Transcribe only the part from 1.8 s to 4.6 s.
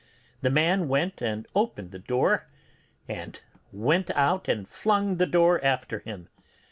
the door, and went out